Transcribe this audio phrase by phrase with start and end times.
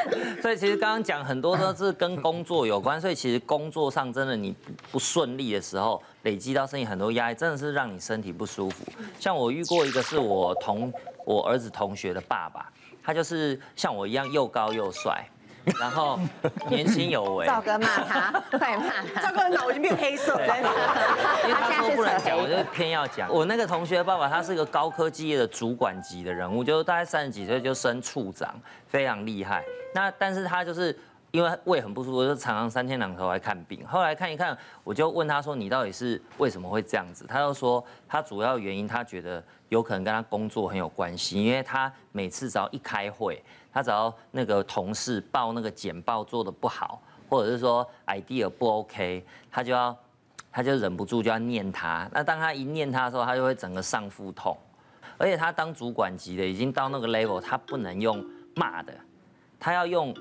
[0.40, 4.54] 所以其实刚刚讲很多都是跟工作有关，所以其实工作上真的你
[4.90, 8.84] 不顺利的时候，累积到身体很多压力，真的是让你身体不舒服。
[9.20, 10.92] 像我遇过一个是我同
[11.24, 12.70] 我儿子同学的爸爸，
[13.02, 15.24] 他就是像我一样又高又帅。
[15.78, 16.18] 然后
[16.68, 18.84] 年轻有为， 赵哥骂他，快骂
[19.14, 20.44] 他，赵哥的脑已经变黑色了。
[22.64, 23.28] 偏要讲。
[23.32, 28.54] 我那个同学的爸爸，他是一个高科技业的主管级的人物，就是大概三十几岁就升处长，
[28.86, 29.64] 非常厉害。
[29.94, 30.96] 那但是他就是
[31.30, 33.86] 因为胃很不舒服，就常常三天两头来看病。
[33.86, 43.42] 后来看一看，我就问他说：“你到底是为什么会这样子？”他就说他主要原因，他觉得有可能跟他工作很有关系，因为他每次只要一开会。
[43.74, 49.96] 他只要那个同事报那个简报做得不好，或者是说 idea 不 OK，他就要，
[50.52, 52.08] 他就忍不住就要念他。
[52.12, 54.56] 那当他一念他的时候，他就会整个上腹痛。
[55.18, 58.92] 而且他当主管级的，已经到那个 level，他不能用骂的，
[59.58, 60.14] 他要用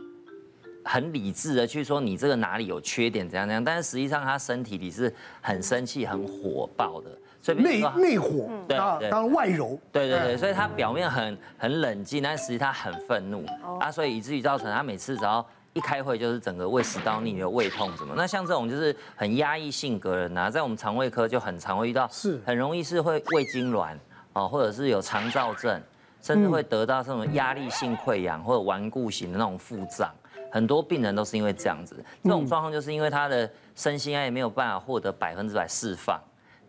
[0.85, 3.63] 很理智的去说你这个哪里有缺点怎样怎样。
[3.63, 7.09] 但是实际上他身体里是很生气、很火爆的。
[7.43, 13.43] 所以内内火，对，当外柔，对对对，所以他表面很很冷静，但实际他很愤怒
[13.79, 15.43] 啊，所以以至于造成他每次只要
[15.73, 18.13] 一开会就是整个胃食道逆流、胃痛什么。
[18.15, 23.95] 那像这种就是很压抑性格的人啊，在我们肠胃科就很常会遇到，是很容易是会胃痉挛
[24.33, 25.81] 哦，或者是有肠燥症，
[26.21, 30.13] 甚至会得到什么压力性溃疡或者顽固型的那种腹胀。
[30.51, 36.19] 很多病人都是因为这样子，这种状况就是因为他的身心也没有办法获得百分之百释放。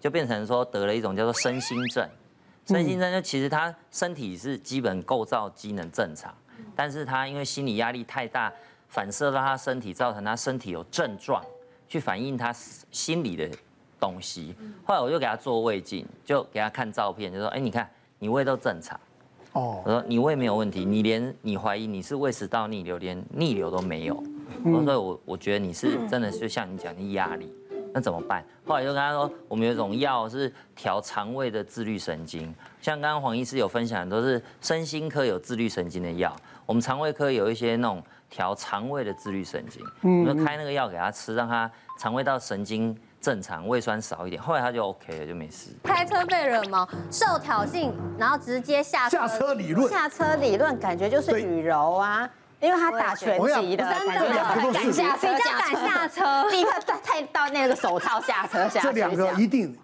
[0.01, 2.05] 就变成说得了一种叫做身心症，
[2.67, 6.35] 身心症就其实他身体是基本构造机能正常，
[6.75, 8.53] 但是他因为心理压力太大，
[8.93, 11.43] 反射到他身体，造成他身体有症状，
[11.89, 12.53] 去反映他
[12.91, 13.49] 心理的
[13.99, 14.55] 东西。
[14.85, 19.01] 后来我就给他做胃镜，就给他看照片，就说：哎，你看你胃都正常，
[19.53, 24.23] 哦，我说你胃没有问题，你连你怀疑你是胃食道逆流，连逆流都没有。
[24.63, 27.51] 我说我我觉得你是真的就像你讲的压力。
[27.95, 28.43] 那怎么办？
[28.67, 38.03] 后来就跟他说，我们有一种药是调肠胃的自律神经，像刚刚黄医师有分享，都是身心科有自律神经的药，我们肠胃科有一些那种
[38.33, 45.69] 调肠胃的自律神经，我们就开那个药给他吃，让他肠胃道神经正常，胃酸少一点，后来他就 OK 了，就没事。
[45.83, 52.29] 开车被惹毛，受挑衅，然后直接下车，下车理论，下车理论，感觉就是雨柔啊。
[52.59, 56.71] 因为他打拳击的，真的敢下车，比较敢下车，立刻
[57.05, 58.81] 戴到那个手套下车下。
[58.81, 59.77] 这两个一定。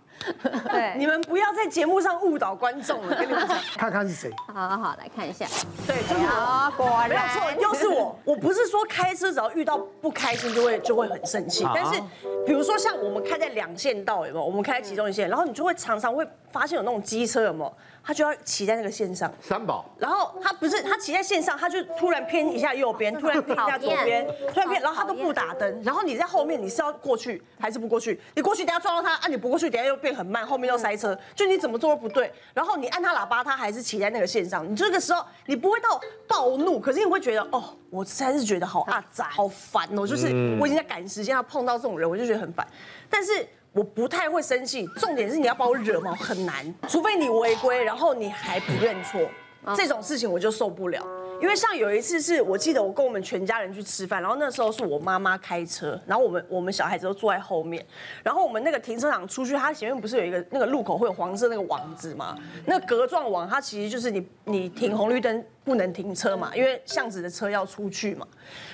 [0.70, 4.32] 对， 你们不要在节目上误导观众了，跟你们讲，看看是谁。
[4.52, 5.46] 好好好，来看一下。
[5.86, 6.72] 对，就是我。
[6.76, 7.87] 果然没有错，又是
[8.24, 8.34] 我。
[8.34, 12.00] 我不是说开车只要遇到不开心就会就会很生气，但是
[12.46, 14.44] 比如说像我们开在两线道有没有？
[14.44, 17.72] 我们开在其中一线，然后你就会常常会发现有那种机车有没有？
[18.02, 19.84] 他就要骑在那个线上，三宝。
[19.98, 25.82] 然后他不是他骑在线上，他就突然偏一下右边，突然偏一下左边，突然偏，然后他都不打灯。
[25.84, 28.18] 然后你在后面，你是要过去还是不过去？
[28.34, 32.32] 你过去等下撞到他，啊你不过去，等下又变很慢，后面又塞车，就你怎么做都不对。
[32.54, 34.66] 然后你按他喇叭，他还是骑在那个线上。
[34.70, 40.26] 你这个时候你不会到暴怒，可是你会觉得哦，我实在是觉得好阿杂，好烦哦，就是
[40.60, 42.66] 我已经在赶时间，要碰到这种人，我就觉得很烦。
[43.10, 43.46] 但是。
[43.72, 49.20] 我不太会生气，重点是你要把我惹毛很难，除非你违规，然后你还不认错，
[49.76, 51.06] 这种事情我就受不了。
[51.40, 57.84] 因为像有一次是我记得我跟我们全家人去吃饭，然后那时候是我妈妈开车，然后我们我们小孩子都坐在后面，
[58.24, 62.36] 然后我们那个停车场出去，它前面不是有一个那个路口会有黄色那个网子吗？
[62.66, 68.26] 那格状网它其实就是你你停红绿灯不能停车嘛，因为巷子的车要出去嘛。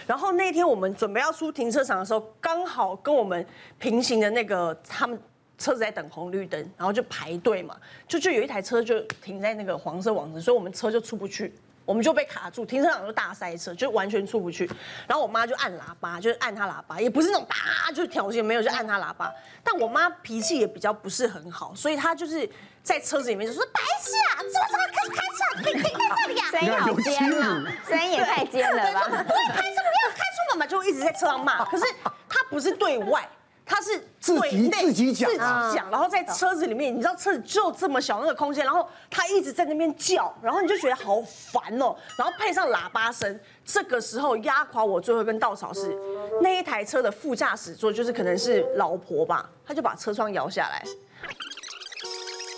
[0.06, 3.46] 然后那天我们准备要出停车场的时候，刚好跟我们
[3.78, 5.18] 平行的那个他们
[5.58, 7.76] 车子在等红绿灯，然后就排队嘛，
[8.08, 11.52] 就就有一台车就停在那个黄色网子，所以我们车就出不去。
[11.84, 14.66] 我们就被卡住，停车场就大塞车，就完全出不去。
[15.06, 19.32] 然后我妈就按喇叭，就是按她喇叭，也不是那种啪就挑衅，没有就按她喇叭。
[19.62, 22.48] 但我妈脾气也比较不是很好，所以她就是
[22.82, 29.00] 在车子里面就说：“白痴啊，怎么怎么开开车，停停在这里啊？”声音好尖啊，声音也太尖了吧？
[29.06, 31.64] 不会开车，不要开出门嘛，就一直在车上骂。
[31.64, 31.84] 可是
[32.28, 33.28] 她不是对外。
[33.66, 45.96] 他是自己自己讲，自己讲，然后在车子里面，你知道车子就这么小那个空间，然后他一直在那边叫，然后你就觉得好烦哦，然后配上喇叭声，这个时候压垮我最后一根稻草是
[46.42, 50.84] 那一台车的副驾驶座，就是可能是老婆吧，他就把车窗摇下来，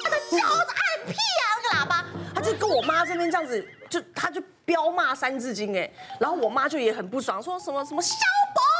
[0.02, 2.04] 他的叫按屁啊那个喇叭，
[2.34, 5.88] 他就跟我妈这边这样子，就他就飙骂三字经哎，
[6.18, 8.16] 然后我妈就也很不爽，说什么什么小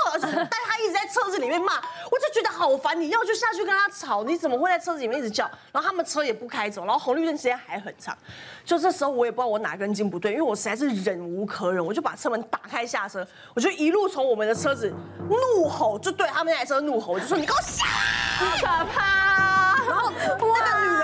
[0.06, 0.12] 宝。
[0.14, 2.98] 而且但他一直在车子里面骂，我就觉得好烦。
[3.00, 5.44] 你要就下去跟他吵，你怎么会在车子里面一直叫？
[5.72, 8.16] 然后他们车也不开走，然后红绿灯时间还很长。
[8.64, 14.92] 就这时候我也不知道我哪根筋不对，因为我实在是忍无可忍，我就把车门打开下车，我就一路从我们的车子
[15.28, 17.84] 怒吼，就对他们那台车怒吼，我就说你给我下，
[18.38, 19.26] 好可怕。
[19.86, 20.95] 然后那个女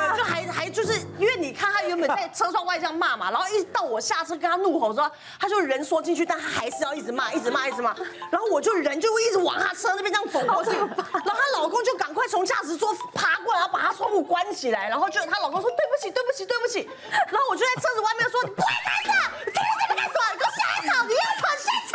[1.23, 5.09] 因为你看他原本在车窗外这样骂嘛，然后一到我下车跟他怒吼说，
[5.39, 7.95] 他就人缩进去，但他还是要一直骂，一直骂，一直骂。
[8.29, 16.91] 然后我就人就会一直往他车那边这样走过去，然后她老公就赶快从驾驶座爬过来，然后把他窗户关起来，然后就她老公说对不起，对不起，对不起。
[17.29, 19.13] 然后我就在车子外面说你不会开车，
[19.47, 20.27] 你停在这边干什么？
[20.33, 21.95] 你给我下来吵，你要吵先吵。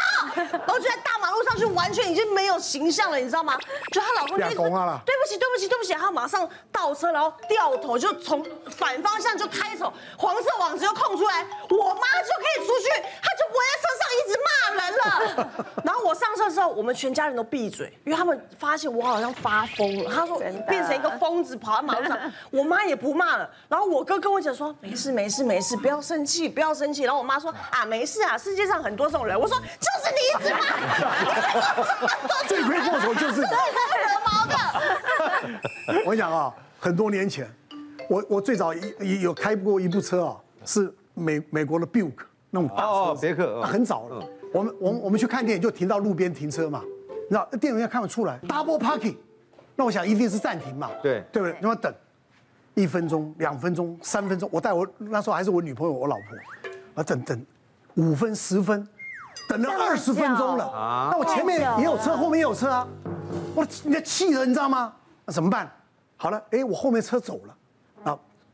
[0.57, 3.57] 然后就在大马路上就完全已经没有形象了，你知道吗？
[3.93, 8.45] 就她老公就一直对不起，对不起，对不起，她马上倒车，然后掉头就从
[8.75, 12.89] 反方向就开走，黄色网子又空出来，我妈就可以出去，
[13.23, 15.03] 她就不会在车上一直骂人了。
[15.83, 20.11] 然后我上车之后，我们全家人都闭嘴，因为他们发现我好像发疯了。
[20.13, 22.17] 他说变成一个疯子跑在马路上，
[22.51, 23.49] 我妈也不骂了。
[23.67, 27.03] 然后我哥跟我讲说没事没事没事，不要生气不要生气。
[27.03, 29.39] 然后我妈说啊没事啊，世界上很多这种人。
[29.39, 29.63] 我说就
[30.03, 33.57] 是你一直骂，罪魁祸首就是对，
[34.03, 34.55] 惹毛的。
[36.05, 37.49] 我讲啊，很多年前，
[38.09, 38.81] 我我最早有
[39.21, 42.15] 有开过一部车啊，是美美国的 Buick
[42.49, 44.25] 那种大车，别克，很早了。
[44.53, 49.15] 我们我们我们去看电影就停到路边停车嘛，你知道电影院看不出来 double parking，
[49.75, 51.57] 那我想一定是暂停嘛，对对不对？
[51.61, 51.93] 那么等
[52.73, 56.23] 一分钟、两分钟、三分钟，我带我那时候还是我女朋友、我老婆，
[56.95, 57.45] 啊等等
[57.95, 58.87] 五分、十分，
[59.49, 61.09] 等了二十分钟了啊！
[61.11, 62.87] 那我前面也有车，后面也有车啊，
[63.53, 64.93] 我你在气人，你知道吗？
[65.25, 65.69] 那怎么办？
[66.15, 67.57] 好了，哎，我后面车走了，啊。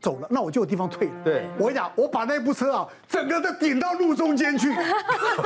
[0.04, 1.14] 走了，那我就有地方退了。
[1.24, 4.70] 对，我跟你讲，我把那部车啊，整个都顶到路中间去，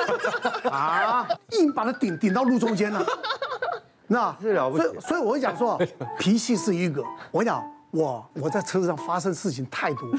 [0.69, 3.07] 啊，硬把它顶顶到路中间了。
[4.09, 4.83] 那是了不起。
[4.83, 5.81] 所以，所以我会讲说，
[6.19, 7.01] 脾气是一个。
[7.31, 10.11] 我跟你讲，我我在车子上发生事情太多，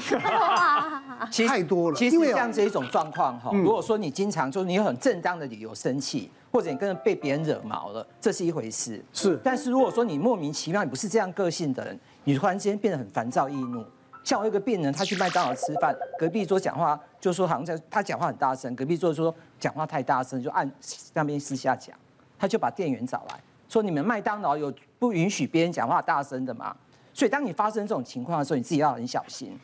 [1.46, 1.96] 太多了。
[1.96, 9.04] 其实像这一种状况哈，如果说你经常就是你有很正当的理由生气，或者你跟着被别人惹毛了，这是一回事。
[9.12, 9.38] 是。
[9.44, 13.84] 但是如果说你莫名其妙，你不是这样个性的人，你突然之间变得很烦躁易怒。
[14.22, 20.70] 像我一个病人，他去麦当劳吃饭，隔壁桌讲话就说好像在他讲话很大声，隔壁桌说讲话太大声，就按
[21.14, 21.96] 那边私下讲，
[22.38, 26.76] 他就把店员找来说，你们麦当劳有不允许别人讲话大声的吗？
[27.12, 29.58] 所以当你发生这种情况的时候，你自己要很小心。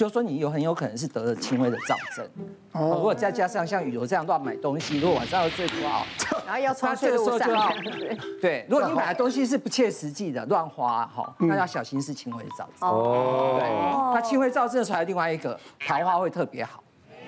[0.00, 2.26] 就是说你有很有可能是得了轻微的躁症，
[2.72, 6.06] 哦，如果再加上像雨柔这样乱买东西，如果晚上要睡不好，
[6.46, 7.70] 然后要超睡的时候就要，
[8.40, 12.88] 对，如果你买的东西是不切实际的乱花哈，那要小心是轻微的躁症。
[12.88, 13.68] 哦，对，
[14.14, 16.82] 那轻微躁症出来另外一个桃花会特别好。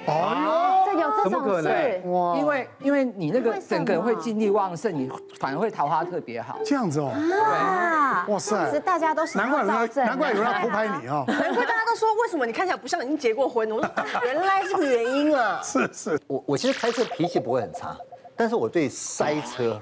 [0.06, 2.36] 哦，这有这种事哇？
[2.36, 6.58] 因为因为你那个整个人会精力旺盛，你反而会桃花特别好。
[6.64, 11.24] 这样子哦，对，哇塞，其实大家都是难怪难怪难怪有人要偷拍你哦！
[11.28, 13.70] 难怪大家都说，为什么你看起来不像已经结过婚？
[13.70, 13.90] 我说
[14.24, 15.60] 原来是个原因啊！
[15.62, 17.96] 是是，我我其实开车脾气不会很差，
[18.36, 19.80] 但是我对塞车。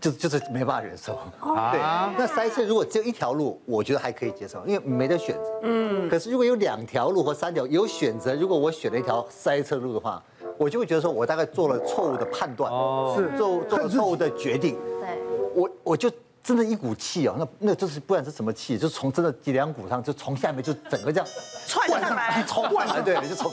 [0.00, 1.80] 就就是没办法忍受，对。
[2.16, 5.42] 那塞车如果只有一条路，我觉得还可以接受，因为没得选择。
[5.64, 6.08] 嗯。
[6.08, 10.22] 可是如果有两条路或三条有选择，如果我选了一条塞车路的话，
[10.56, 12.72] 我就会觉得说我大概做了错误的判断，
[13.16, 14.78] 是做做了错误的决定。
[15.00, 15.18] 对。
[15.52, 16.08] 我我就
[16.44, 21.26] 真的一股气哦，那那就是不管是什么气，就从真的脊梁骨上就从下面就整个这样
[21.66, 23.50] 窜上来， 冲上来，对，就从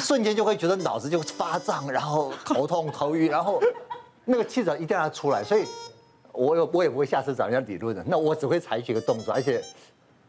[0.00, 3.60] 瞬间就会觉得脑子就发胀，然后头痛头晕，然后。
[4.28, 5.64] 那个气场一定要出来，所以，
[6.32, 9.62] 我有我也不会下次找人家理论的，那我只会采取一个动作，而且，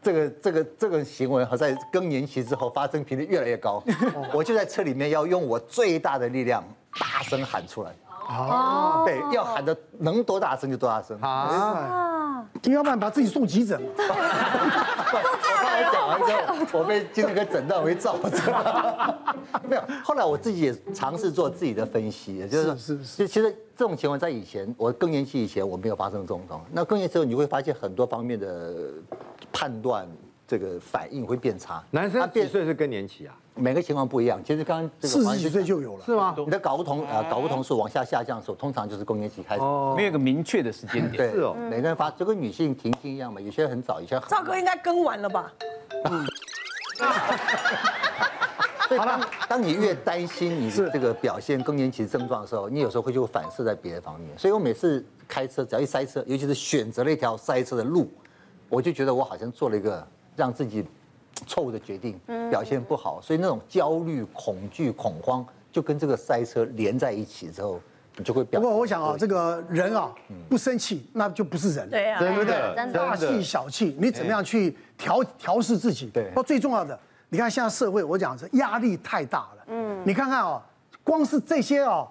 [0.00, 3.82] 这个这个这个行为好在更年期之后发生频率越来越高，
[4.32, 6.62] 我就在车里面要用我最大的力量
[6.98, 7.92] 大声喊出来，
[8.28, 11.20] 哦，对，要喊的能多大声就多大声。
[11.20, 13.82] 啊，你要不然把自己送急诊。
[15.92, 18.30] 讲完之后，我被精神科诊断为躁症。
[19.68, 26.64] 没有，后来我自己也尝试做自己的分析，就是是是，其实这种情况在以前，我更年期以前我没有发生这种状况。
[26.72, 28.74] 那更年期之后，你会发现很多方面的
[29.52, 30.06] 判断，
[30.48, 31.84] 这个反应会变差。
[31.90, 33.36] 男生几岁是更年期啊？
[33.54, 34.42] 每个情况不一样。
[34.42, 36.34] 其实刚刚这个四十几岁就有了，是吗？
[36.38, 39.60] 你的睾固酮呃睾固酮数往下下降的时候，通常就是更年期开始。
[39.60, 41.16] 哦，没有一个明确的时间点。
[41.16, 41.54] 对，是哦。
[41.70, 44.26] 每个人发就跟女性停经一样嘛，有些人很早，有些很。
[44.30, 45.52] 赵哥应该更完了吧？
[46.04, 46.26] 嗯。
[48.96, 54.30] 好了，当你越担心你这个表现更年期症状的时候，你有时候会就反射在别的方面。
[54.38, 58.10] 所以我每次开车只要一塞车，尤其是选择了一条塞车的路，
[58.70, 60.84] 我就觉得我好像做了一个让自己
[61.46, 62.18] 错误的决定，
[62.48, 63.20] 表现不好。
[63.20, 67.80] 所以那种焦虑、恐惧、恐慌就跟这个塞车连在一起之后，
[68.16, 68.60] 你就会表。
[68.60, 70.14] 不过我想啊，这个人啊，
[70.48, 72.92] 不生气那就不是人，对啊，对不对？
[72.92, 76.06] 大气小气，你怎么样去调调试自己？
[76.06, 76.30] 对。
[76.36, 76.98] 那最重要的，
[77.30, 79.64] 你看现在社会，我讲是压力太大了。
[79.66, 80.00] 嗯。
[80.06, 80.64] 你看看啊，
[81.02, 82.06] 光是这些啊，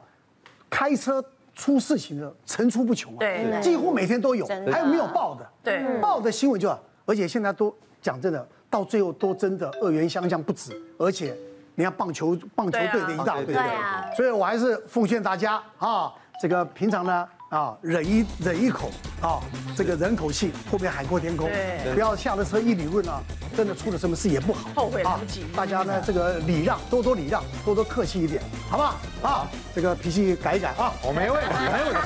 [0.69, 1.23] 开车
[1.55, 3.19] 出事情的层出不穷啊。
[3.19, 3.61] 对。
[3.61, 5.49] 几乎每天都有，还有没有报的？
[5.63, 5.99] 对。
[6.01, 6.69] 报的新闻就，
[7.05, 7.73] 而且现在都
[8.07, 8.47] 讲真的。
[8.69, 11.33] 到最后都真的恶言相向不止，而且
[11.73, 16.11] 你看棒球棒球队的一大堆，对啊，所以我还是奉劝大家啊，
[16.41, 19.39] 这个平常呢啊忍一忍一口啊，
[19.73, 21.49] 这个忍口气，后面海阔天空，
[21.93, 23.21] 不要下了车一理论啊，
[23.55, 25.45] 真的出了什么事也不好，后悔来不及。
[25.55, 28.95] 大家呢这个礼让，多多礼让，多多客气一点，好不好？
[29.23, 31.99] 啊，这个脾气改一改啊，我没问题，没问题，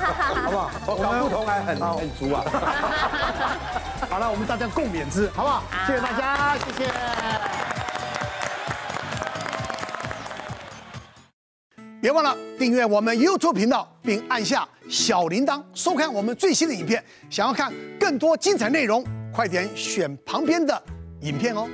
[0.46, 0.70] 好不好？
[0.86, 2.46] 我搞不同还很很足啊。
[4.12, 5.64] 好了，我们大家共勉之，好不好？
[5.88, 6.92] 谢谢大家，谢谢。
[12.02, 17.02] 别忘了订阅我们 YouTube 频道，并按下小铃铛，收看我们最新的影片。
[17.30, 19.02] 想要看更多精彩内容，
[19.34, 20.84] 快点选旁边的
[21.22, 21.70] 影片哦。